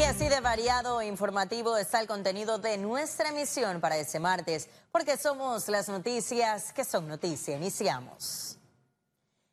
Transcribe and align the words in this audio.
Y 0.00 0.02
así 0.02 0.30
de 0.30 0.40
variado 0.40 1.02
e 1.02 1.06
informativo 1.06 1.76
está 1.76 2.00
el 2.00 2.06
contenido 2.06 2.56
de 2.56 2.78
nuestra 2.78 3.28
emisión 3.28 3.82
para 3.82 3.98
ese 3.98 4.18
martes, 4.18 4.70
porque 4.90 5.18
somos 5.18 5.68
las 5.68 5.90
noticias 5.90 6.72
que 6.72 6.86
son 6.86 7.06
noticia. 7.06 7.58
Iniciamos. 7.58 8.56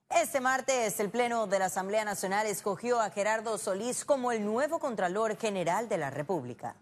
Este 0.10 0.40
martes, 0.40 1.02
el 1.02 1.10
Pleno 1.10 1.48
de 1.48 1.60
la 1.60 1.66
Asamblea 1.66 2.06
Nacional 2.06 2.48
escogió 2.48 3.02
a 3.02 3.10
Gerardo 3.10 3.58
Solís 3.58 4.06
como 4.06 4.32
el 4.32 4.46
nuevo 4.46 4.80
Contralor 4.80 5.36
General 5.38 5.90
de 5.90 5.98
la 5.98 6.12
República. 6.12 6.78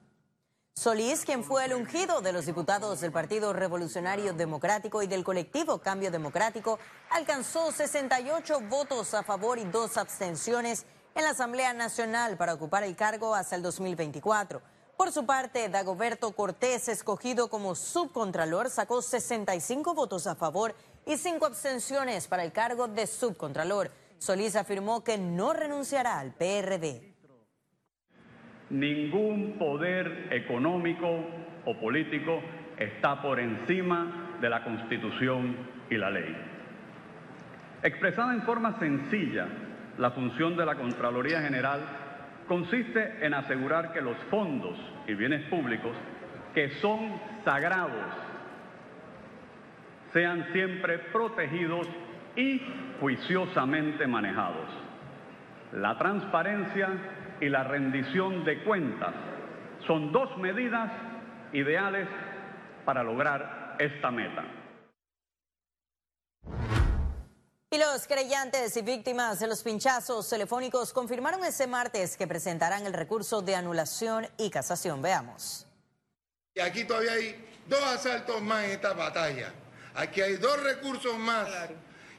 Solís, 0.75 1.25
quien 1.25 1.43
fue 1.43 1.65
el 1.65 1.73
ungido 1.73 2.21
de 2.21 2.33
los 2.33 2.45
diputados 2.45 3.01
del 3.01 3.11
Partido 3.11 3.51
Revolucionario 3.51 4.33
Democrático 4.33 5.01
y 5.01 5.07
del 5.07 5.23
colectivo 5.23 5.79
Cambio 5.79 6.11
Democrático, 6.11 6.77
alcanzó 7.09 7.71
68 7.71 8.59
votos 8.69 9.15
a 9.15 9.23
favor 9.23 9.57
y 9.57 9.63
dos 9.63 9.97
abstenciones 9.97 10.85
en 11.15 11.23
la 11.23 11.31
Asamblea 11.31 11.73
Nacional 11.73 12.37
para 12.37 12.53
ocupar 12.53 12.83
el 12.83 12.95
cargo 12.95 13.33
hasta 13.33 13.55
el 13.55 13.63
2024. 13.63 14.61
Por 14.95 15.11
su 15.11 15.25
parte, 15.25 15.67
Dagoberto 15.69 16.31
Cortés, 16.33 16.87
escogido 16.87 17.49
como 17.49 17.73
subcontralor, 17.75 18.69
sacó 18.69 19.01
65 19.01 19.93
votos 19.93 20.27
a 20.27 20.35
favor 20.35 20.75
y 21.05 21.17
cinco 21.17 21.47
abstenciones 21.47 22.27
para 22.27 22.43
el 22.43 22.51
cargo 22.51 22.87
de 22.87 23.07
subcontralor. 23.07 23.91
Solís 24.19 24.55
afirmó 24.55 25.03
que 25.03 25.17
no 25.17 25.53
renunciará 25.53 26.19
al 26.19 26.33
PRD 26.33 27.15
ningún 28.69 29.55
poder 29.57 30.27
económico 30.31 31.07
o 31.65 31.79
político 31.79 32.41
está 32.77 33.21
por 33.21 33.39
encima 33.39 34.37
de 34.41 34.49
la 34.49 34.63
Constitución 34.63 35.55
y 35.89 35.95
la 35.95 36.09
ley. 36.09 36.35
Expresada 37.83 38.33
en 38.33 38.41
forma 38.41 38.77
sencilla, 38.79 39.47
la 39.97 40.11
función 40.11 40.57
de 40.57 40.65
la 40.65 40.75
Contraloría 40.75 41.41
General 41.41 41.79
consiste 42.47 43.25
en 43.25 43.33
asegurar 43.33 43.93
que 43.93 44.01
los 44.01 44.17
fondos 44.29 44.77
y 45.07 45.13
bienes 45.13 45.47
públicos, 45.49 45.95
que 46.53 46.69
son 46.81 47.19
sagrados, 47.43 48.13
sean 50.13 50.47
siempre 50.53 50.99
protegidos 50.99 51.87
y 52.35 52.61
juiciosamente 52.99 54.07
manejados. 54.07 54.69
La 55.73 55.97
transparencia 55.97 56.89
y 57.41 57.49
la 57.49 57.63
rendición 57.63 58.45
de 58.45 58.59
cuentas 58.59 59.13
son 59.85 60.11
dos 60.11 60.37
medidas 60.37 60.91
ideales 61.51 62.07
para 62.85 63.03
lograr 63.03 63.75
esta 63.79 64.11
meta. 64.11 64.43
Y 67.75 67.77
los 67.77 68.07
creyentes 68.07 68.77
y 68.77 68.81
víctimas 68.83 69.41
de 69.41 69.47
los 69.47 69.61
pinchazos 69.61 70.29
telefónicos 70.29 70.93
confirmaron 70.93 71.43
ese 71.43 71.67
martes 71.67 72.15
que 72.15 72.25
presentarán 72.25 72.85
el 72.85 72.93
recurso 72.93 73.41
de 73.41 73.53
anulación 73.53 74.25
y 74.37 74.49
casación. 74.49 75.01
Veamos. 75.01 75.67
Y 76.53 76.61
aquí 76.61 76.85
todavía 76.85 77.11
hay 77.11 77.35
dos 77.67 77.83
asaltos 77.83 78.41
más 78.41 78.63
en 78.63 78.71
esta 78.71 78.93
batalla. 78.93 79.51
Aquí 79.93 80.21
hay 80.21 80.37
dos 80.37 80.63
recursos 80.63 81.17
más. 81.17 81.49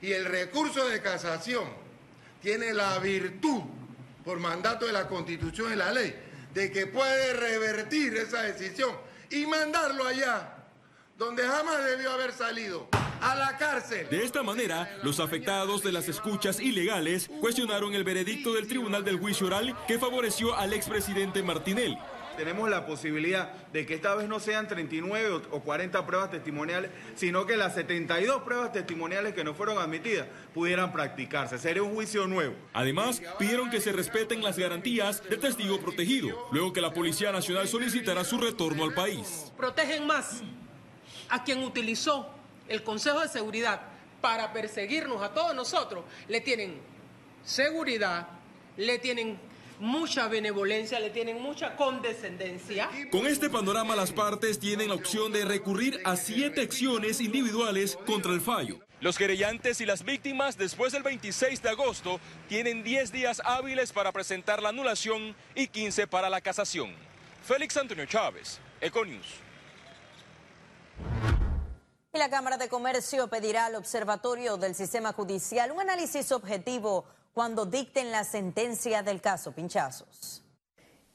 Y 0.03 0.13
el 0.13 0.27
recurso 0.27 0.87
de 0.89 1.01
casación 1.01 1.65
tiene 2.43 2.75
la 2.75 2.99
virtud 2.99 3.63
por 4.27 4.39
mandato 4.39 4.85
de 4.85 4.93
la 4.93 5.09
Constitución 5.09 5.73
y 5.73 5.77
la 5.77 5.91
ley, 5.91 6.15
de 6.53 6.71
que 6.71 6.87
puede 6.87 7.33
revertir 7.33 8.15
esa 8.19 8.43
decisión 8.43 8.95
y 9.31 9.47
mandarlo 9.47 10.07
allá, 10.07 10.67
donde 11.17 11.45
jamás 11.49 11.83
debió 11.83 12.13
haber 12.13 12.35
salido, 12.35 12.91
a 13.21 13.35
la 13.35 13.57
cárcel. 13.57 14.09
De 14.11 14.25
esta 14.25 14.43
manera, 14.43 14.89
los 15.03 15.21
afectados 15.21 15.83
de 15.83 15.93
las 15.93 16.09
escuchas 16.09 16.61
ilegales 16.61 17.31
cuestionaron 17.41 17.95
el 17.95 18.05
veredicto 18.05 18.53
del 18.55 18.67
Tribunal 18.67 19.05
del 19.05 19.19
Juicio 19.19 19.47
Oral 19.47 19.77
que 19.87 19.99
favoreció 19.99 20.55
al 20.55 20.73
expresidente 20.73 21.43
Martinelli 21.43 21.99
tenemos 22.37 22.69
la 22.69 22.87
posibilidad 22.87 23.51
de 23.73 23.87
que 23.87 23.95
esta 23.95 24.15
vez 24.15 24.29
no 24.29 24.39
sean 24.39 24.69
39 24.69 25.43
o 25.51 25.61
40 25.61 26.07
pruebas 26.07 26.31
testimoniales, 26.31 26.91
sino 27.15 27.47
que 27.47 27.57
las 27.57 27.75
72 27.75 28.43
pruebas 28.43 28.73
testimoniales 28.73 29.35
que 29.35 29.43
no 29.43 29.55
fueron 29.55 29.79
admitidas 29.79 30.29
pudieran 30.55 30.93
practicarse. 30.93 31.59
Sería 31.59 31.83
un 31.83 31.95
juicio 31.95 32.27
nuevo. 32.27 32.55
Además, 32.73 33.23
pidieron 33.39 33.71
que 33.71 33.81
se 33.81 33.93
respeten 33.93 34.43
las 34.43 34.59
garantías 34.59 35.23
del 35.29 35.41
testigo 35.41 35.81
protegido, 35.81 36.49
luego 36.53 36.73
que 36.73 36.81
la 36.81 36.93
Policía 36.93 37.33
Nacional 37.33 37.67
solicitará 37.67 38.23
su 38.23 38.39
retorno 38.39 38.85
al 38.85 38.95
país. 38.95 39.53
Protegen 39.57 40.07
más 40.07 40.43
a 41.29 41.43
quien 41.43 41.63
utilizó 41.65 42.36
el 42.69 42.83
Consejo 42.83 43.21
de 43.21 43.29
Seguridad 43.29 43.81
para 44.21 44.53
perseguirnos 44.53 45.23
a 45.23 45.33
todos 45.33 45.55
nosotros. 45.55 46.05
Le 46.29 46.41
tienen 46.41 46.81
seguridad, 47.45 48.29
le 48.77 48.99
tienen 48.99 49.39
mucha 49.79 50.29
benevolencia, 50.29 50.99
le 51.01 51.11
tienen 51.11 51.41
mucha 51.41 51.77
condescendencia. 51.77 52.89
Con 53.11 53.27
este 53.27 53.51
panorama 53.51 53.95
las 53.95 54.13
partes 54.13 54.59
tienen 54.59 54.89
la 54.89 54.95
opción 54.95 55.33
de 55.33 55.45
recurrir 55.45 56.01
a 56.05 56.17
siete 56.17 56.63
acciones 56.63 57.21
individuales 57.21 57.99
contra 58.07 58.33
el 58.33 58.41
fallo. 58.41 58.81
Los 59.01 59.19
querellantes 59.19 59.81
y 59.83 59.87
las 59.87 60.05
víctimas 60.05 60.57
después 60.57 60.93
del 60.93 61.03
26 61.03 61.63
de 61.63 61.69
agosto 61.69 62.19
tienen 62.49 62.83
10 62.83 63.13
días 63.13 63.43
hábiles 63.45 63.93
para 63.93 64.11
presentar 64.11 64.63
la 64.63 64.71
anulación 64.71 65.37
y 65.55 65.67
15 65.67 66.07
para 66.07 66.31
la 66.31 66.41
casación. 66.41 66.95
Félix 67.45 67.77
Antonio 67.77 68.07
Chávez, 68.07 68.59
Econius. 68.81 69.46
Y 72.17 72.19
la 72.19 72.31
Cámara 72.31 72.57
de 72.57 72.71
Comercio 72.71 73.29
pedirá 73.29 73.67
al 73.67 73.75
Observatorio 73.75 74.57
del 74.57 74.75
Sistema 74.75 75.13
Judicial 75.13 75.71
un 75.71 75.81
análisis 75.81 76.33
objetivo 76.33 77.05
cuando 77.35 77.67
dicten 77.67 78.11
la 78.11 78.25
sentencia 78.25 79.03
del 79.03 79.21
caso 79.21 79.53
Pinchazos. 79.53 80.43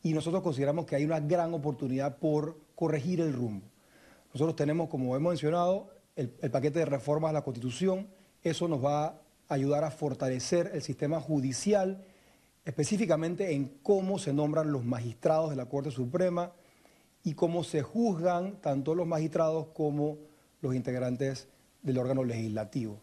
Y 0.04 0.14
nosotros 0.14 0.44
consideramos 0.44 0.86
que 0.86 0.96
hay 0.96 1.04
una 1.04 1.20
gran 1.20 1.56
oportunidad 1.56 2.18
por 2.18 2.56
corregir 2.76 3.20
el 3.20 3.34
rumbo. 3.34 3.66
Nosotros 4.32 4.56
tenemos, 4.56 4.90
como 4.90 5.16
hemos 5.16 5.32
mencionado, 5.32 5.90
el, 6.16 6.30
paquete 6.52 6.78
de 6.78 6.86
reformas 6.86 7.32
a 7.32 7.34
la 7.34 7.42
Constitución. 7.42 8.08
Eso 8.44 8.68
nos 8.68 8.86
va 8.86 9.06
a 9.06 9.16
ayudar 9.48 9.84
a 9.84 9.90
fortalecer 9.90 10.70
el 10.72 10.84
sistema 10.84 11.20
judicial, 11.20 12.06
específicamente 12.64 13.56
en 13.56 13.80
cómo 13.82 14.20
se 14.20 14.34
nombran 14.34 14.72
los 14.72 14.86
magistrados 14.86 15.50
de 15.50 15.56
la 15.56 15.66
Corte 15.66 15.90
Suprema 15.90 16.52
y 17.24 17.34
cómo 17.34 17.64
se 17.64 17.82
juzgan 17.82 18.62
tanto 18.62 18.94
los 18.94 19.08
magistrados 19.08 19.66
como 19.74 20.30
los 20.62 20.76
integrantes 20.76 21.48
del 21.82 21.98
órgano 21.98 22.24
legislativo. 22.24 23.02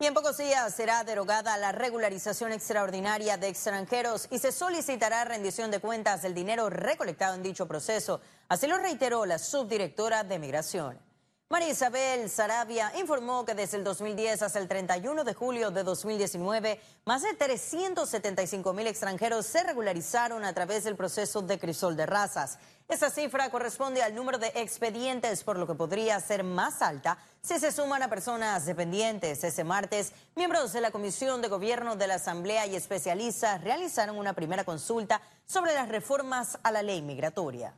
Y 0.00 0.06
en 0.06 0.14
pocos 0.14 0.38
días 0.38 0.72
será 0.76 1.02
derogada 1.02 1.56
la 1.56 1.72
regularización 1.72 2.52
extraordinaria 2.52 3.36
de 3.36 3.48
extranjeros 3.48 4.28
y 4.30 4.38
se 4.38 4.52
solicitará 4.52 5.24
rendición 5.24 5.72
de 5.72 5.80
cuentas 5.80 6.22
del 6.22 6.34
dinero 6.34 6.70
recolectado 6.70 7.34
en 7.34 7.42
dicho 7.42 7.66
proceso. 7.66 8.20
Así 8.48 8.68
lo 8.68 8.78
reiteró 8.78 9.26
la 9.26 9.40
subdirectora 9.40 10.22
de 10.22 10.38
Migración. 10.38 11.07
María 11.50 11.70
Isabel 11.70 12.28
Sarabia 12.28 12.92
informó 13.00 13.46
que 13.46 13.54
desde 13.54 13.78
el 13.78 13.84
2010 13.84 14.42
hasta 14.42 14.58
el 14.58 14.68
31 14.68 15.24
de 15.24 15.32
julio 15.32 15.70
de 15.70 15.82
2019, 15.82 16.78
más 17.06 17.22
de 17.22 17.32
375 17.32 18.74
mil 18.74 18.86
extranjeros 18.86 19.46
se 19.46 19.62
regularizaron 19.62 20.44
a 20.44 20.52
través 20.52 20.84
del 20.84 20.94
proceso 20.94 21.40
de 21.40 21.58
crisol 21.58 21.96
de 21.96 22.04
razas. 22.04 22.58
Esa 22.86 23.08
cifra 23.08 23.50
corresponde 23.50 24.02
al 24.02 24.14
número 24.14 24.36
de 24.36 24.48
expedientes, 24.56 25.42
por 25.42 25.58
lo 25.58 25.66
que 25.66 25.74
podría 25.74 26.20
ser 26.20 26.44
más 26.44 26.82
alta 26.82 27.16
si 27.40 27.58
se 27.58 27.72
suman 27.72 28.02
a 28.02 28.10
personas 28.10 28.66
dependientes. 28.66 29.42
Ese 29.42 29.64
martes, 29.64 30.12
miembros 30.36 30.74
de 30.74 30.82
la 30.82 30.90
Comisión 30.90 31.40
de 31.40 31.48
Gobierno 31.48 31.96
de 31.96 32.08
la 32.08 32.16
Asamblea 32.16 32.66
y 32.66 32.76
especialistas 32.76 33.64
realizaron 33.64 34.18
una 34.18 34.34
primera 34.34 34.64
consulta 34.64 35.22
sobre 35.46 35.72
las 35.72 35.88
reformas 35.88 36.58
a 36.62 36.70
la 36.72 36.82
ley 36.82 37.00
migratoria. 37.00 37.72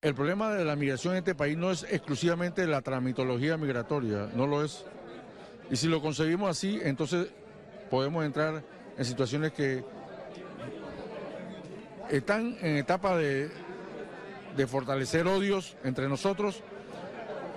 El 0.00 0.14
problema 0.14 0.54
de 0.54 0.64
la 0.64 0.76
migración 0.76 1.14
en 1.14 1.18
este 1.18 1.34
país 1.34 1.58
no 1.58 1.72
es 1.72 1.82
exclusivamente 1.82 2.64
la 2.68 2.82
tramitología 2.82 3.56
migratoria, 3.56 4.30
no 4.32 4.46
lo 4.46 4.62
es. 4.62 4.84
Y 5.72 5.76
si 5.76 5.88
lo 5.88 6.00
concebimos 6.00 6.48
así, 6.48 6.78
entonces 6.84 7.26
podemos 7.90 8.24
entrar 8.24 8.62
en 8.96 9.04
situaciones 9.04 9.50
que 9.50 9.82
están 12.10 12.56
en 12.60 12.76
etapa 12.76 13.16
de, 13.16 13.50
fortalecer 14.68 15.26
odios 15.26 15.76
entre 15.82 16.08
nosotros 16.08 16.62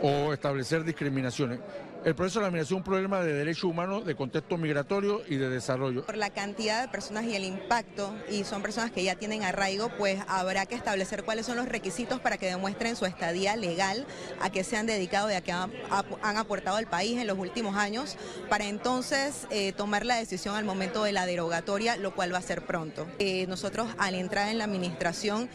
o 0.02 0.34
establecer 0.34 0.84
discriminaciones. 0.84 1.60
El 2.04 2.16
proceso 2.16 2.40
de 2.40 2.46
la 2.46 2.52
migración 2.52 2.78
es 2.78 2.80
un 2.80 2.84
problema 2.84 3.22
de 3.22 3.32
derechos 3.32 3.66
humanos, 3.66 4.06
de 4.06 4.16
contexto 4.16 4.58
migratorio 4.58 5.22
y 5.28 5.36
de 5.36 5.50
desarrollo. 5.50 6.04
Por 6.04 6.18
la 6.18 6.32
cantidad 6.32 6.82
de 6.82 6.88
personas 6.88 7.26
y 7.26 7.36
el 7.36 7.44
impacto, 7.44 8.12
y 8.28 8.44
son 8.44 8.64
personas 8.64 8.90
que 8.90 9.04
ya 9.04 9.16
tienen 9.16 9.44
arraigo, 9.44 9.90
pues 10.00 10.20
habrá 10.28 10.66
que 10.66 10.74
establecer 10.74 11.24
cuáles 11.24 11.46
son 11.46 11.58
los 11.58 11.70
requisitos 11.70 12.20
para 12.20 12.40
que 12.40 12.48
demuestren 12.48 12.96
su 12.96 13.06
estadía 13.06 13.56
legal, 13.56 14.08
a 14.42 14.50
qué 14.50 14.64
se 14.64 14.78
han 14.78 14.88
dedicado 14.88 15.30
y 15.30 15.36
a 15.36 15.42
qué 15.42 15.52
han, 15.52 15.72
aportado 16.38 16.78
al 16.78 16.88
país 16.88 17.20
en 17.20 17.28
los 17.28 17.38
últimos 17.38 17.76
años, 17.76 18.18
para 18.50 18.66
entonces 18.66 19.46
eh, 19.52 19.72
tomar 19.72 20.04
la 20.04 20.16
decisión 20.16 20.56
al 20.56 20.66
momento 20.66 21.04
de 21.04 21.12
la 21.12 21.28
derogatoria, 21.28 21.98
lo 21.98 22.16
cual 22.16 22.34
va 22.34 22.40
a 22.40 22.42
ser 22.42 22.66
pronto. 22.66 23.06
Eh, 23.20 23.46
nosotros 23.46 23.88
al 24.00 24.16
entrar 24.16 24.50
en 24.50 24.58
la 24.58 24.64
administración 24.64 25.50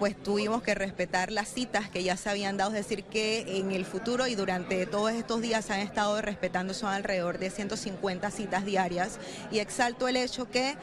pues 0.00 0.20
tuvimos 0.20 0.62
que 0.62 0.74
respetar 0.74 1.30
las 1.30 1.48
citas 1.48 1.90
que 1.90 2.02
ya 2.02 2.16
se 2.16 2.30
habían 2.30 2.56
dado, 2.56 2.70
es 2.70 2.76
decir, 2.76 3.04
que 3.04 3.58
en 3.58 3.70
el 3.70 3.84
futuro 3.84 4.26
y 4.26 4.34
durante 4.34 4.86
todos 4.86 5.12
estos 5.12 5.42
días 5.42 5.66
se 5.66 5.74
han 5.74 5.80
estado 5.80 6.20
respetando, 6.22 6.72
son 6.72 6.88
alrededor 6.88 7.38
de 7.38 7.50
150 7.50 8.30
citas 8.30 8.64
diarias 8.64 9.18
y 9.52 9.58
exalto 9.58 10.08
el 10.08 10.16
hecho 10.16 10.50
que 10.50 10.74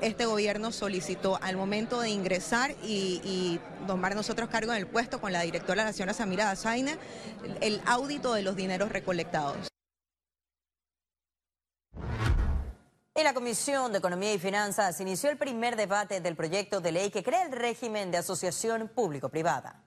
este 0.00 0.26
gobierno 0.26 0.72
solicitó 0.72 1.38
al 1.40 1.56
momento 1.56 2.00
de 2.00 2.10
ingresar 2.10 2.74
y, 2.82 3.60
tomar 3.86 4.16
nosotros 4.16 4.48
cargo 4.48 4.72
en 4.72 4.78
el 4.78 4.86
puesto 4.88 5.20
con 5.20 5.32
la 5.32 5.42
directora, 5.42 5.84
la 5.84 5.92
señora 5.92 6.12
Samira 6.12 6.46
Dazaina, 6.46 6.98
el 7.60 7.80
audito 7.86 8.34
de 8.34 8.42
los 8.42 8.56
dineros 8.56 8.90
recolectados. 8.90 9.75
En 13.16 13.24
la 13.24 13.32
Comisión 13.32 13.92
de 13.92 13.98
Economía 13.98 14.34
y 14.34 14.38
Finanzas 14.38 15.00
inició 15.00 15.30
el 15.30 15.38
primer 15.38 15.74
debate 15.74 16.20
del 16.20 16.36
proyecto 16.36 16.82
de 16.82 16.92
ley 16.92 17.10
que 17.10 17.22
crea 17.22 17.44
el 17.44 17.52
régimen 17.52 18.10
de 18.10 18.18
asociación 18.18 18.88
público-privada. 18.94 19.82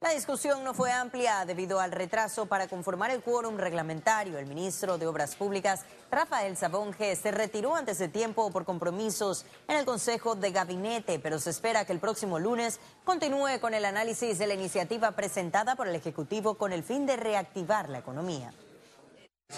La 0.00 0.14
discusión 0.14 0.64
no 0.64 0.72
fue 0.72 0.90
amplia 0.90 1.44
debido 1.44 1.78
al 1.78 1.92
retraso 1.92 2.46
para 2.46 2.66
conformar 2.66 3.10
el 3.10 3.22
quórum 3.22 3.58
reglamentario. 3.58 4.38
El 4.38 4.46
ministro 4.46 4.96
de 4.96 5.06
Obras 5.06 5.36
Públicas, 5.36 5.84
Rafael 6.10 6.56
Sabonge, 6.56 7.16
se 7.16 7.32
retiró 7.32 7.76
antes 7.76 7.98
de 7.98 8.08
tiempo 8.08 8.50
por 8.50 8.64
compromisos 8.64 9.44
en 9.66 9.76
el 9.76 9.84
Consejo 9.84 10.34
de 10.34 10.50
Gabinete, 10.50 11.18
pero 11.18 11.38
se 11.38 11.50
espera 11.50 11.84
que 11.84 11.92
el 11.92 12.00
próximo 12.00 12.38
lunes 12.38 12.80
continúe 13.04 13.60
con 13.60 13.74
el 13.74 13.84
análisis 13.84 14.38
de 14.38 14.46
la 14.46 14.54
iniciativa 14.54 15.10
presentada 15.10 15.76
por 15.76 15.86
el 15.86 15.96
Ejecutivo 15.96 16.54
con 16.54 16.72
el 16.72 16.82
fin 16.82 17.04
de 17.04 17.18
reactivar 17.18 17.90
la 17.90 17.98
economía. 17.98 18.54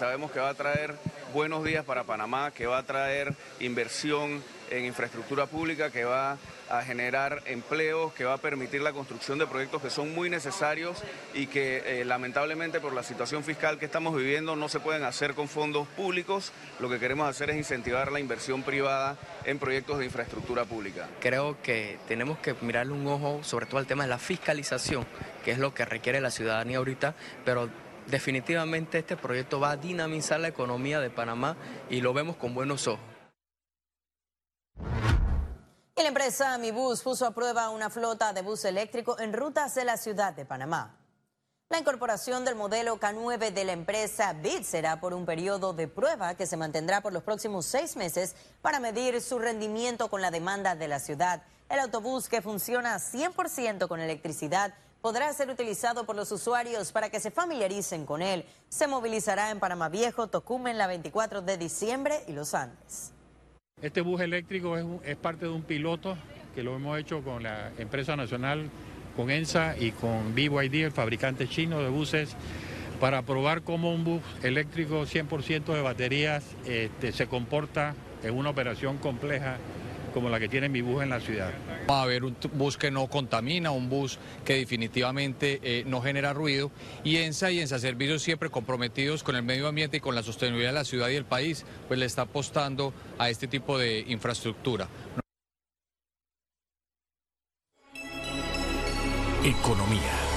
Sabemos 0.00 0.30
que 0.30 0.40
va 0.40 0.48
a 0.48 0.54
traer 0.54 0.94
buenos 1.34 1.62
días 1.62 1.84
para 1.84 2.04
Panamá, 2.04 2.52
que 2.52 2.66
va 2.66 2.78
a 2.78 2.84
traer 2.84 3.34
inversión 3.58 4.42
en 4.70 4.86
infraestructura 4.86 5.44
pública, 5.46 5.90
que 5.90 6.04
va 6.04 6.38
a 6.70 6.82
generar 6.82 7.42
empleos, 7.44 8.12
que 8.14 8.24
va 8.24 8.34
a 8.34 8.38
permitir 8.38 8.80
la 8.80 8.92
construcción 8.92 9.38
de 9.38 9.46
proyectos 9.46 9.82
que 9.82 9.90
son 9.90 10.14
muy 10.14 10.30
necesarios 10.30 11.02
y 11.34 11.48
que 11.48 12.00
eh, 12.00 12.04
lamentablemente 12.06 12.80
por 12.80 12.94
la 12.94 13.02
situación 13.02 13.44
fiscal 13.44 13.78
que 13.78 13.84
estamos 13.84 14.16
viviendo 14.16 14.56
no 14.56 14.70
se 14.70 14.80
pueden 14.80 15.02
hacer 15.02 15.34
con 15.34 15.48
fondos 15.48 15.86
públicos. 15.88 16.52
Lo 16.78 16.88
que 16.88 16.98
queremos 16.98 17.28
hacer 17.28 17.50
es 17.50 17.56
incentivar 17.56 18.10
la 18.10 18.20
inversión 18.20 18.62
privada 18.62 19.18
en 19.44 19.58
proyectos 19.58 19.98
de 19.98 20.06
infraestructura 20.06 20.64
pública. 20.64 21.08
Creo 21.20 21.60
que 21.62 21.98
tenemos 22.08 22.38
que 22.38 22.54
mirarle 22.62 22.92
un 22.94 23.06
ojo 23.06 23.40
sobre 23.42 23.66
todo 23.66 23.78
al 23.78 23.86
tema 23.86 24.04
de 24.04 24.08
la 24.10 24.18
fiscalización, 24.18 25.04
que 25.44 25.50
es 25.50 25.58
lo 25.58 25.74
que 25.74 25.84
requiere 25.84 26.22
la 26.22 26.30
ciudadanía 26.30 26.78
ahorita, 26.78 27.14
pero 27.44 27.68
definitivamente 28.10 28.98
este 28.98 29.16
proyecto 29.16 29.60
va 29.60 29.72
a 29.72 29.76
dinamizar 29.76 30.40
la 30.40 30.48
economía 30.48 31.00
de 31.00 31.10
Panamá 31.10 31.56
y 31.88 32.00
lo 32.00 32.12
vemos 32.12 32.36
con 32.36 32.54
buenos 32.54 32.86
ojos. 32.86 33.00
la 35.96 36.08
empresa 36.08 36.56
Mi 36.58 36.70
Bus 36.70 37.02
puso 37.02 37.26
a 37.26 37.32
prueba 37.32 37.68
una 37.68 37.90
flota 37.90 38.32
de 38.32 38.40
bus 38.40 38.64
eléctrico 38.64 39.18
en 39.20 39.34
rutas 39.34 39.74
de 39.74 39.84
la 39.84 39.96
ciudad 39.98 40.32
de 40.32 40.46
Panamá. 40.46 40.96
La 41.68 41.78
incorporación 41.78 42.44
del 42.44 42.56
modelo 42.56 42.98
K9 42.98 43.52
de 43.52 43.64
la 43.64 43.72
empresa 43.72 44.32
BIT 44.32 44.64
será 44.64 44.98
por 44.98 45.14
un 45.14 45.24
periodo 45.24 45.72
de 45.72 45.86
prueba 45.86 46.34
que 46.34 46.46
se 46.46 46.56
mantendrá 46.56 47.00
por 47.00 47.12
los 47.12 47.22
próximos 47.22 47.66
seis 47.66 47.96
meses 47.96 48.34
para 48.60 48.80
medir 48.80 49.20
su 49.20 49.38
rendimiento 49.38 50.08
con 50.08 50.20
la 50.20 50.32
demanda 50.32 50.74
de 50.74 50.88
la 50.88 50.98
ciudad. 50.98 51.42
El 51.68 51.78
autobús 51.78 52.28
que 52.28 52.42
funciona 52.42 52.96
100% 52.96 53.86
con 53.86 54.00
electricidad 54.00 54.74
podrá 55.00 55.32
ser 55.32 55.50
utilizado 55.50 56.04
por 56.04 56.16
los 56.16 56.30
usuarios 56.32 56.92
para 56.92 57.10
que 57.10 57.20
se 57.20 57.30
familiaricen 57.30 58.04
con 58.04 58.22
él. 58.22 58.44
Se 58.68 58.86
movilizará 58.86 59.50
en 59.50 59.58
Panamá 59.58 59.88
Viejo, 59.88 60.28
Tocumen 60.28 60.78
la 60.78 60.86
24 60.86 61.42
de 61.42 61.56
diciembre 61.56 62.20
y 62.26 62.32
Los 62.32 62.54
Andes. 62.54 63.12
Este 63.80 64.02
bus 64.02 64.20
eléctrico 64.20 64.76
es, 64.76 65.16
parte 65.16 65.46
de 65.46 65.52
un 65.52 65.62
piloto 65.62 66.16
que 66.54 66.62
lo 66.62 66.76
hemos 66.76 66.98
hecho 66.98 67.22
con 67.22 67.42
la 67.42 67.72
empresa 67.78 68.14
nacional, 68.14 68.68
con 69.16 69.30
ENSA 69.30 69.76
y 69.78 69.92
con 69.92 70.34
BYD, 70.34 70.84
el 70.84 70.92
fabricante 70.92 71.48
chino 71.48 71.80
de 71.80 71.88
buses, 71.88 72.36
para 73.00 73.22
probar 73.22 73.62
cómo 73.62 73.94
un 73.94 74.04
bus 74.04 74.22
eléctrico 74.42 75.02
100% 75.06 75.72
de 75.72 75.80
baterías 75.80 76.44
este, 76.66 77.12
se 77.12 77.26
comporta 77.26 77.94
en 78.22 78.36
una 78.36 78.50
operación 78.50 78.98
compleja 78.98 79.56
como 80.12 80.28
la 80.28 80.40
que 80.40 80.48
tiene 80.48 80.68
mi 80.68 80.80
bus 80.80 81.02
en 81.02 81.10
la 81.10 81.20
ciudad. 81.20 81.50
Va 81.88 82.00
a 82.00 82.02
haber 82.02 82.24
un 82.24 82.36
bus 82.52 82.76
que 82.76 82.90
no 82.90 83.06
contamina, 83.08 83.70
un 83.70 83.88
bus 83.88 84.18
que 84.44 84.54
definitivamente 84.54 85.60
eh, 85.62 85.84
no 85.86 86.00
genera 86.02 86.32
ruido 86.32 86.70
y 87.04 87.16
ENSA 87.16 87.50
y 87.50 87.60
ENSA 87.60 87.78
Servicios 87.78 88.22
siempre 88.22 88.50
comprometidos 88.50 89.22
con 89.22 89.36
el 89.36 89.42
medio 89.42 89.68
ambiente 89.68 89.98
y 89.98 90.00
con 90.00 90.14
la 90.14 90.22
sostenibilidad 90.22 90.70
de 90.70 90.74
la 90.74 90.84
ciudad 90.84 91.08
y 91.08 91.16
el 91.16 91.24
país, 91.24 91.64
pues 91.88 91.98
le 91.98 92.06
está 92.06 92.22
apostando 92.22 92.92
a 93.18 93.30
este 93.30 93.46
tipo 93.46 93.78
de 93.78 94.04
infraestructura. 94.08 94.88
Economía. 99.42 100.29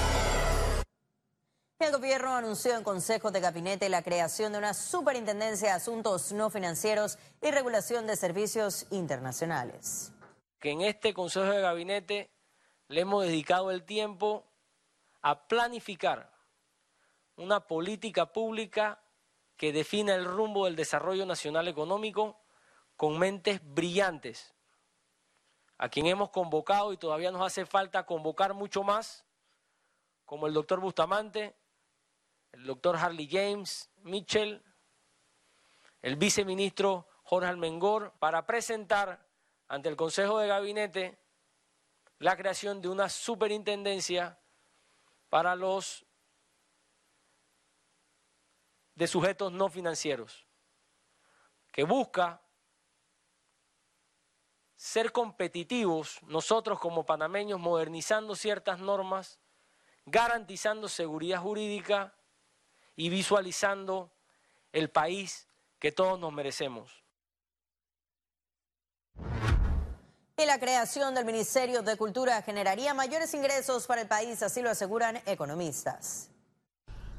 Gobierno 2.04 2.36
anunció 2.36 2.76
en 2.76 2.84
Consejo 2.84 3.32
de 3.32 3.40
Gabinete 3.40 3.88
la 3.88 4.04
creación 4.04 4.52
de 4.52 4.58
una 4.58 4.74
superintendencia 4.74 5.70
de 5.70 5.76
asuntos 5.76 6.34
no 6.34 6.50
financieros 6.50 7.18
y 7.42 7.50
regulación 7.50 8.08
de 8.08 8.18
servicios 8.18 8.88
internacionales. 8.92 10.12
Que 10.60 10.72
en 10.72 10.82
este 10.82 11.14
Consejo 11.14 11.46
de 11.46 11.62
Gabinete 11.62 12.30
le 12.90 13.00
hemos 13.00 13.24
dedicado 13.24 13.72
el 13.72 13.86
tiempo 13.86 14.44
a 15.22 15.48
planificar 15.48 16.30
una 17.38 17.68
política 17.68 18.34
pública 18.34 19.02
que 19.56 19.72
defina 19.72 20.14
el 20.14 20.26
rumbo 20.26 20.66
del 20.66 20.76
desarrollo 20.76 21.26
nacional 21.26 21.70
económico 21.70 22.38
con 22.98 23.18
mentes 23.18 23.62
brillantes, 23.64 24.54
a 25.78 25.88
quien 25.88 26.08
hemos 26.08 26.32
convocado 26.32 26.92
y 26.92 26.98
todavía 26.98 27.32
nos 27.32 27.48
hace 27.48 27.66
falta 27.66 28.06
convocar 28.06 28.54
mucho 28.54 28.84
más, 28.84 29.24
como 30.26 30.48
el 30.48 30.54
doctor 30.54 30.82
Bustamante, 30.82 31.56
el 32.54 32.66
doctor 32.66 32.96
Harley 32.96 33.28
James 33.30 33.90
Mitchell, 34.04 34.64
el 36.02 36.16
viceministro 36.16 37.08
Jorge 37.24 37.50
Almengor, 37.50 38.14
para 38.20 38.46
presentar 38.46 39.28
ante 39.68 39.90
el 39.90 39.96
Consejo 39.96 40.40
de 40.40 40.48
Gabinete 40.48 41.20
la 42.20 42.38
creación 42.38 42.82
de 42.82 42.90
una 42.90 43.10
superintendencia 43.10 44.40
para 45.30 45.56
los 45.56 46.06
de 48.96 49.08
sujetos 49.08 49.52
no 49.52 49.70
financieros, 49.70 50.46
que 51.72 51.84
busca 51.84 52.42
ser 54.76 55.12
competitivos 55.12 56.22
nosotros 56.24 56.80
como 56.80 57.06
panameños 57.06 57.60
modernizando 57.60 58.36
ciertas 58.36 58.80
normas, 58.80 59.40
garantizando 60.06 60.88
seguridad 60.88 61.42
jurídica 61.42 62.14
y 62.96 63.10
visualizando 63.10 64.12
el 64.72 64.90
país 64.90 65.48
que 65.80 65.92
todos 65.92 66.20
nos 66.20 66.34
merecemos. 66.34 67.04
Y 70.36 70.46
la 70.46 70.60
creación 70.60 71.14
del 71.14 71.26
Ministerio 71.26 71.84
de 71.84 71.96
Cultura 71.96 72.42
generaría 72.42 72.94
mayores 72.94 73.34
ingresos 73.34 73.86
para 73.86 74.02
el 74.02 74.08
país, 74.08 74.42
así 74.42 74.62
lo 74.62 74.72
aseguran 74.72 75.22
economistas. 75.28 76.30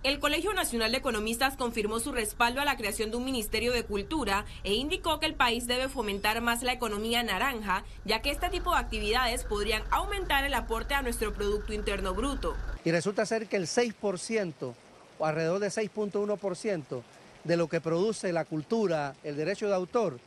El 0.02 0.18
Colegio 0.18 0.52
Nacional 0.52 0.92
de 0.92 0.98
Economistas 0.98 1.56
confirmó 1.56 1.98
su 1.98 2.12
respaldo 2.12 2.60
a 2.60 2.66
la 2.66 2.76
creación 2.76 3.10
de 3.10 3.16
un 3.16 3.24
Ministerio 3.24 3.72
de 3.72 3.84
Cultura 3.84 4.44
e 4.62 4.74
indicó 4.74 5.18
que 5.18 5.24
el 5.24 5.34
país 5.34 5.66
debe 5.66 5.88
fomentar 5.88 6.42
más 6.42 6.62
la 6.62 6.74
economía 6.74 7.22
naranja, 7.22 7.84
ya 8.04 8.20
que 8.20 8.30
este 8.30 8.50
tipo 8.50 8.72
de 8.72 8.80
actividades 8.80 9.44
podrían 9.44 9.82
aumentar 9.90 10.44
el 10.44 10.52
aporte 10.52 10.92
a 10.92 11.00
nuestro 11.00 11.32
Producto 11.32 11.72
Interno 11.72 12.12
Bruto. 12.12 12.54
Y 12.84 12.90
resulta 12.90 13.24
ser 13.24 13.46
que 13.46 13.56
el 13.56 13.66
6% 13.66 14.74
alrededor 15.20 15.60
de 15.60 15.68
6.1% 15.68 17.02
de 17.44 17.56
lo 17.56 17.68
que 17.68 17.80
produce 17.80 18.32
la 18.32 18.44
cultura, 18.44 19.14
el 19.22 19.36
derecho 19.36 19.68
de 19.68 19.74
autor, 19.74 20.18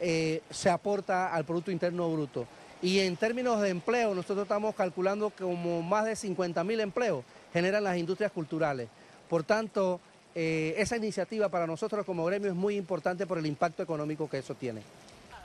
eh, 0.00 0.42
se 0.50 0.70
aporta 0.70 1.32
al 1.32 1.44
Producto 1.44 1.70
Interno 1.70 2.10
Bruto. 2.10 2.46
Y 2.82 3.00
en 3.00 3.16
términos 3.16 3.60
de 3.60 3.70
empleo, 3.70 4.14
nosotros 4.14 4.44
estamos 4.44 4.74
calculando 4.74 5.30
que 5.30 5.44
como 5.44 5.82
más 5.82 6.04
de 6.04 6.16
50 6.16 6.64
mil 6.64 6.80
empleos 6.80 7.24
generan 7.52 7.84
las 7.84 7.96
industrias 7.96 8.32
culturales. 8.32 8.88
Por 9.28 9.44
tanto, 9.44 10.00
eh, 10.34 10.74
esa 10.76 10.96
iniciativa 10.96 11.48
para 11.48 11.66
nosotros 11.66 12.04
como 12.04 12.24
gremio 12.24 12.50
es 12.50 12.56
muy 12.56 12.76
importante 12.76 13.26
por 13.26 13.38
el 13.38 13.46
impacto 13.46 13.82
económico 13.82 14.28
que 14.28 14.38
eso 14.38 14.54
tiene. 14.54 14.82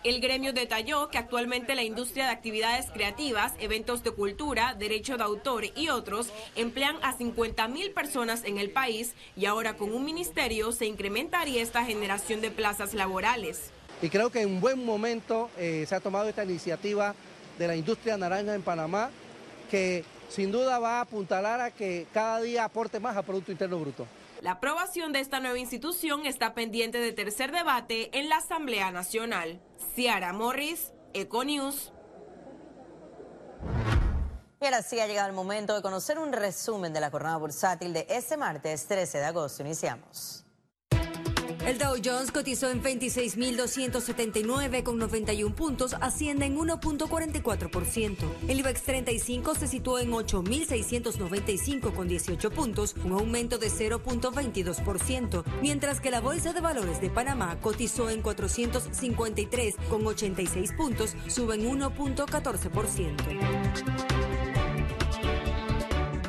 El 0.06 0.22
gremio 0.22 0.53
detalló 0.53 1.10
que 1.10 1.18
actualmente 1.18 1.75
la 1.75 1.84
industria 1.84 2.24
de 2.25 2.32
actividades 2.32 2.86
creativas, 2.89 3.51
eventos 3.60 4.01
de 4.01 4.12
cultura, 4.12 4.74
derecho 4.74 5.18
de 5.18 5.24
autor 5.24 5.65
y 5.75 5.89
otros 5.89 6.29
emplean 6.56 6.96
a 7.01 7.18
50 7.18 7.68
mil 7.68 7.91
personas 7.91 8.46
en 8.46 8.58
el 8.60 8.70
país 8.70 9.13
y 9.36 9.46
ahora 9.46 9.75
con 9.75 9.91
un 9.94 10.06
ministerio 10.06 10.72
se 10.72 10.86
incrementaría 10.86 11.62
esta 11.62 11.84
generación 11.84 12.39
de 12.39 12.50
plazas 12.50 12.94
laborales. 12.94 13.72
Y 14.01 14.08
creo 14.08 14.29
que 14.29 14.41
en 14.41 14.51
un 14.51 14.62
buen 14.62 14.86
momento 14.86 15.50
eh, 15.58 15.84
se 15.86 15.96
ha 15.96 16.00
tomado 16.00 16.29
esta 16.29 16.46
iniciativa 16.46 17.13
de 17.58 17.68
la 17.68 17.75
industria 17.75 18.15
naranja 18.15 18.56
en 18.56 18.62
Panamá 18.62 19.10
que 19.70 20.06
sin 20.29 20.51
duda 20.51 20.79
va 20.79 21.00
a 21.00 21.01
apuntalar 21.01 21.59
a 21.59 21.71
que 21.71 22.07
cada 22.13 22.39
día 22.39 22.63
aporte 22.63 23.00
más 23.00 23.17
al 23.17 23.25
Producto 23.25 23.51
Interno 23.51 23.79
Bruto. 23.79 24.07
La 24.41 24.51
aprobación 24.51 25.12
de 25.12 25.19
esta 25.19 25.41
nueva 25.41 25.59
institución 25.59 26.25
está 26.25 26.53
pendiente 26.53 27.00
de 27.00 27.12
tercer 27.12 27.51
debate 27.51 28.17
en 28.17 28.29
la 28.29 28.38
Asamblea 28.38 28.89
Nacional. 28.91 29.59
Ciara 29.95 30.31
Morris, 30.31 30.93
Econews. 31.13 31.91
Y 34.62 34.65
ahora 34.65 34.81
sí 34.81 35.00
ha 35.00 35.07
llegado 35.07 35.27
el 35.27 35.36
momento 35.36 35.75
de 35.75 35.81
conocer 35.81 36.19
un 36.19 36.31
resumen 36.31 36.93
de 36.93 37.01
la 37.01 37.09
jornada 37.09 37.38
bursátil 37.38 37.91
de 37.91 38.05
este 38.09 38.38
martes 38.38 38.88
13 38.88 39.17
de 39.17 39.25
agosto. 39.25 39.63
Iniciamos. 39.63 40.45
El 41.66 41.78
Dow 41.78 41.96
Jones 42.04 42.32
cotizó 42.32 42.72
en 42.72 42.82
26.279 42.82 44.82
con 44.84 44.98
91 44.98 45.56
puntos, 45.56 45.96
asciende 46.00 46.46
en 46.46 46.58
1.44%. 46.58 48.16
El 48.48 48.60
IBEX 48.60 48.84
35 48.84 49.56
se 49.56 49.68
situó 49.68 50.00
en 50.00 50.12
8.695 50.12 51.94
con 51.94 52.08
18 52.08 52.51
puntos, 52.51 52.96
un 53.04 53.12
aumento 53.12 53.58
de 53.58 53.68
0.22%, 53.68 55.44
mientras 55.62 56.00
que 56.00 56.12
la 56.12 56.22
Bolsa 56.22 56.54
de 56.54 56.62
Valores 56.62 57.01
de 57.01 57.10
Panamá 57.10 57.58
cotizó 57.62 58.10
en 58.10 58.22
453 58.22 59.75
con 59.89 60.08
86 60.08 60.72
puntos, 60.74 61.18
sube 61.28 61.56
en 61.56 61.70
1.14%. 61.70 63.89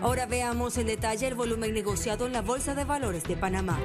Ahora 0.02 0.26
veamos 0.26 0.76
en 0.78 0.86
detalle 0.86 1.28
el 1.28 1.34
volumen 1.34 1.74
negociado 1.74 2.26
en 2.26 2.32
la 2.32 2.40
Bolsa 2.42 2.74
de 2.74 2.84
Valores 2.84 3.22
de 3.24 3.36
Panamá. 3.36 3.78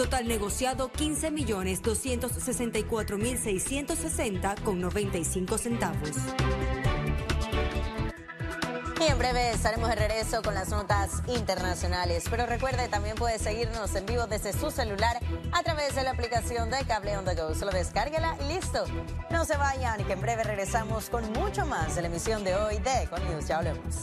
Total 0.00 0.26
negociado 0.26 0.90
15 0.90 1.30
millones 1.30 1.82
264 1.82 3.18
mil 3.18 3.36
660 3.36 4.54
con 4.64 4.80
95 4.80 5.58
centavos. 5.58 6.12
Y 8.98 9.10
en 9.10 9.18
breve 9.18 9.50
estaremos 9.50 9.90
de 9.90 9.96
regreso 9.96 10.40
con 10.40 10.54
las 10.54 10.70
notas 10.70 11.22
internacionales. 11.26 12.24
Pero 12.30 12.46
recuerde, 12.46 12.88
también 12.88 13.14
puede 13.14 13.38
seguirnos 13.38 13.94
en 13.94 14.06
vivo 14.06 14.26
desde 14.26 14.54
su 14.54 14.70
celular 14.70 15.20
a 15.52 15.62
través 15.62 15.94
de 15.94 16.02
la 16.02 16.12
aplicación 16.12 16.70
de 16.70 16.78
Cable 16.86 17.18
On 17.18 17.26
The 17.26 17.34
Go. 17.34 17.54
Solo 17.54 17.70
descárguela 17.70 18.38
y 18.40 18.54
listo. 18.54 18.84
No 19.28 19.44
se 19.44 19.58
vayan, 19.58 20.02
que 20.06 20.14
en 20.14 20.20
breve 20.22 20.44
regresamos 20.44 21.10
con 21.10 21.30
mucho 21.32 21.66
más 21.66 21.94
de 21.94 22.00
la 22.00 22.08
emisión 22.08 22.42
de 22.42 22.54
hoy 22.54 22.78
de 22.78 23.02
Econ 23.02 23.22
News. 23.28 23.48
Ya 23.48 23.58
hablemos. 23.58 23.96